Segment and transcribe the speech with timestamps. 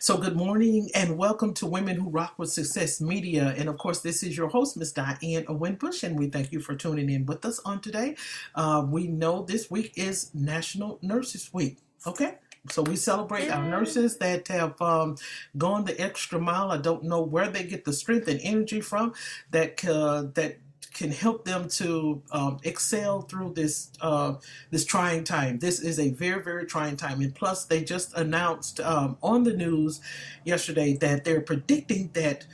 [0.00, 3.52] So, good morning and welcome to Women Who Rock with Success Media.
[3.58, 6.76] And of course, this is your host, Miss Diane Winbush, and we thank you for
[6.76, 8.14] tuning in with us on today.
[8.54, 11.78] Uh, we know this week is National Nurses Week.
[12.06, 12.36] Okay.
[12.70, 15.16] So we celebrate our nurses that have um,
[15.56, 16.70] gone the extra mile.
[16.70, 19.14] I don't know where they get the strength and energy from
[19.50, 20.58] that uh, that
[20.98, 24.34] can help them to um, excel through this uh,
[24.70, 25.60] this trying time.
[25.60, 29.54] This is a very very trying time, and plus they just announced um, on the
[29.54, 30.00] news
[30.44, 32.46] yesterday that they're predicting that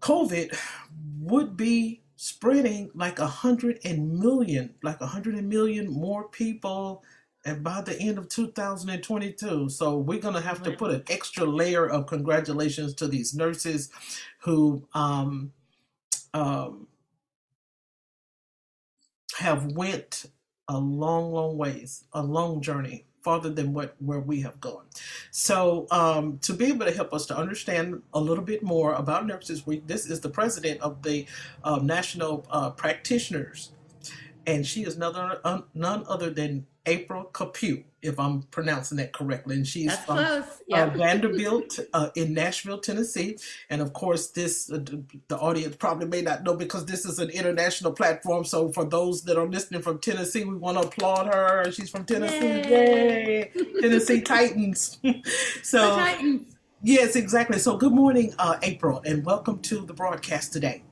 [0.00, 0.56] COVID
[1.20, 7.02] would be spreading like a hundred and million, like a hundred and million more people.
[7.44, 11.88] And by the end of 2022, so we're gonna have to put an extra layer
[11.88, 13.90] of congratulations to these nurses
[14.40, 15.52] who um,
[16.34, 16.86] um,
[19.36, 20.26] have went
[20.68, 24.84] a long, long ways, a long journey, farther than what where we have gone.
[25.30, 29.26] So, um, to be able to help us to understand a little bit more about
[29.26, 31.26] Nurses Week, this is the president of the
[31.64, 33.72] uh, National uh, Practitioners,
[34.48, 39.56] and she is none, uh, none other than April Kapu, if I'm pronouncing that correctly.
[39.56, 40.16] And she's That's from
[40.72, 40.86] uh.
[40.96, 43.36] Vanderbilt uh, in Nashville, Tennessee.
[43.68, 44.82] And of course, this uh,
[45.28, 48.44] the audience probably may not know because this is an international platform.
[48.44, 51.70] So for those that are listening from Tennessee, we want to applaud her.
[51.70, 52.70] She's from Tennessee.
[52.70, 53.50] Yay!
[53.80, 54.98] Tennessee Titans.
[55.08, 55.22] The
[55.62, 56.56] so Titans.
[56.82, 57.58] yes, exactly.
[57.58, 60.84] So good morning, uh, April, and welcome to the broadcast today.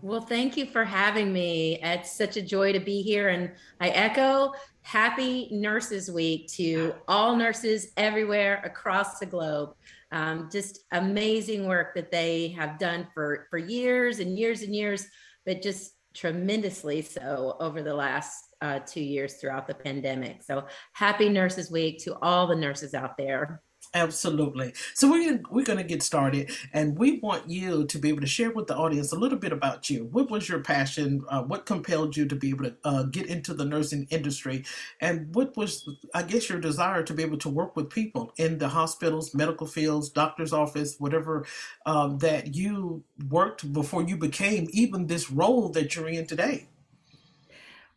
[0.00, 1.80] Well, thank you for having me.
[1.82, 3.30] It's such a joy to be here.
[3.30, 3.50] And
[3.80, 9.74] I echo Happy Nurses Week to all nurses everywhere across the globe.
[10.12, 15.04] Um, just amazing work that they have done for, for years and years and years,
[15.44, 20.44] but just tremendously so over the last uh, two years throughout the pandemic.
[20.44, 23.62] So happy Nurses Week to all the nurses out there.
[23.94, 24.74] Absolutely.
[24.92, 28.20] So we're gonna, we're going to get started, and we want you to be able
[28.20, 30.04] to share with the audience a little bit about you.
[30.12, 31.24] What was your passion?
[31.28, 34.64] Uh, what compelled you to be able to uh, get into the nursing industry,
[35.00, 38.58] and what was, I guess, your desire to be able to work with people in
[38.58, 41.46] the hospitals, medical fields, doctor's office, whatever
[41.86, 46.68] um, that you worked before you became even this role that you're in today.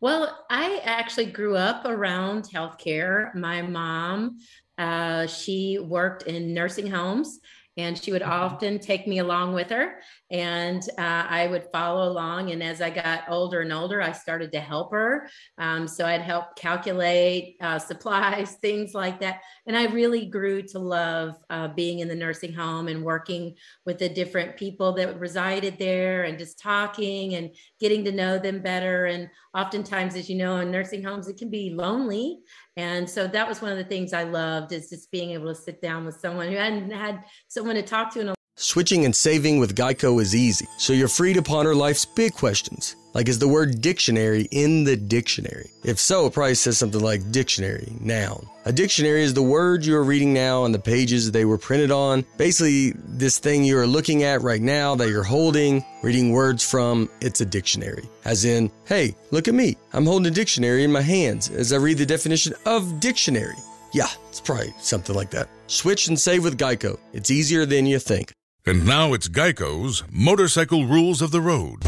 [0.02, 3.32] Well, I actually grew up around healthcare.
[3.36, 4.38] My mom,
[4.76, 7.38] uh, she worked in nursing homes
[7.76, 10.00] and she would often take me along with her.
[10.30, 14.52] And uh, i would follow along and as i got older and older i started
[14.52, 15.28] to help her.
[15.58, 19.40] Um, so i'd help calculate uh, supplies things like that.
[19.66, 23.54] And i really grew to love uh, being in the nursing home and working
[23.86, 28.60] with the different people that resided there and just talking and getting to know them
[28.60, 29.06] better.
[29.06, 32.40] And oftentimes as you know in nursing homes it can be lonely
[32.76, 35.54] and so that was one of the things i loved is just being able to
[35.54, 39.16] sit down with someone who hadn't had someone to talk to in a Switching and
[39.16, 42.96] saving with Geico is easy, so you're free to ponder life's big questions.
[43.14, 45.70] Like, is the word dictionary in the dictionary?
[45.84, 48.46] If so, it probably says something like dictionary, noun.
[48.64, 51.90] A dictionary is the word you are reading now on the pages they were printed
[51.90, 52.24] on.
[52.36, 57.10] Basically, this thing you are looking at right now that you're holding, reading words from,
[57.20, 58.04] it's a dictionary.
[58.24, 59.76] As in, hey, look at me.
[59.92, 63.56] I'm holding a dictionary in my hands as I read the definition of dictionary.
[63.92, 65.48] Yeah, it's probably something like that.
[65.66, 66.98] Switch and save with Geico.
[67.12, 68.32] It's easier than you think.
[68.64, 71.84] And now it's Geico's Motorcycle Rules of the Road.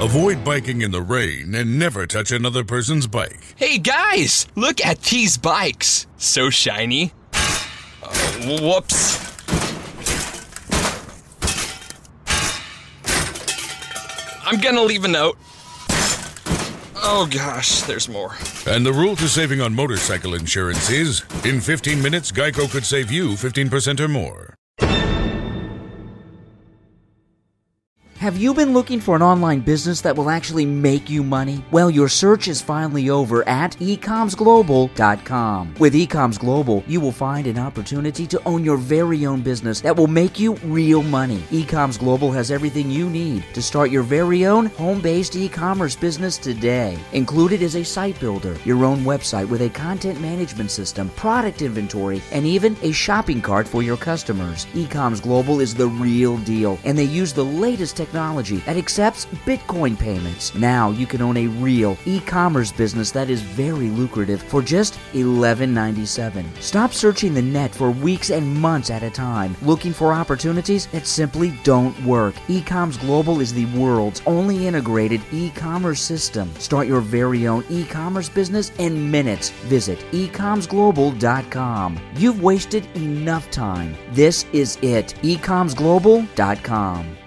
[0.00, 3.40] Avoid biking in the rain and never touch another person's bike.
[3.56, 6.06] Hey guys, look at these bikes.
[6.16, 7.12] So shiny.
[7.32, 9.18] Uh, whoops.
[14.46, 15.38] I'm gonna leave a note.
[17.04, 18.36] Oh gosh, there's more.
[18.66, 23.10] And the rule to saving on motorcycle insurance is in 15 minutes, Geico could save
[23.10, 24.54] you 15% or more.
[28.22, 31.64] Have you been looking for an online business that will actually make you money?
[31.72, 35.74] Well, your search is finally over at ecomsglobal.com.
[35.80, 39.96] With Ecoms Global, you will find an opportunity to own your very own business that
[39.96, 41.38] will make you real money.
[41.50, 46.96] Ecoms Global has everything you need to start your very own home-based e-commerce business today.
[47.10, 52.22] Included is a site builder, your own website with a content management system, product inventory,
[52.30, 54.66] and even a shopping cart for your customers.
[54.74, 59.98] Ecoms Global is the real deal, and they use the latest technology that accepts Bitcoin
[59.98, 60.54] payments.
[60.54, 66.44] Now you can own a real e-commerce business that is very lucrative for just $11.97.
[66.60, 71.06] Stop searching the net for weeks and months at a time, looking for opportunities that
[71.06, 72.34] simply don't work.
[72.48, 76.54] Ecoms Global is the world's only integrated e-commerce system.
[76.58, 79.48] Start your very own e-commerce business in minutes.
[79.70, 81.98] Visit ecomsglobal.com.
[82.16, 83.96] You've wasted enough time.
[84.10, 85.14] This is it.
[85.22, 87.21] ecomsglobal.com.